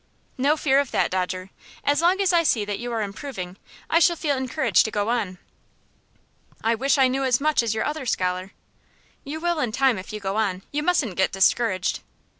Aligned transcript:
"No 0.39 0.57
fear 0.57 0.79
of 0.79 0.89
that, 0.89 1.11
Dodger. 1.11 1.51
As 1.83 2.01
long 2.01 2.19
as 2.21 2.33
I 2.33 2.41
see 2.41 2.65
that 2.65 2.79
you 2.79 2.91
are 2.91 3.03
improving, 3.03 3.57
I 3.87 3.99
shall 3.99 4.15
feel 4.15 4.35
encouraged 4.35 4.83
to 4.85 4.89
go 4.89 5.09
on." 5.09 5.37
"I 6.63 6.73
wish 6.73 6.97
I 6.97 7.07
knew 7.07 7.23
as 7.23 7.39
much 7.39 7.61
as 7.61 7.75
your 7.75 7.85
other 7.85 8.07
scholar." 8.07 8.51
"You 9.23 9.39
will 9.39 9.59
in 9.59 9.71
time 9.71 9.99
if 9.99 10.11
you 10.11 10.19
go 10.19 10.37
on. 10.37 10.63
You 10.71 10.81
mustn't 10.81 11.17
get 11.17 11.31
discouraged." 11.33 11.99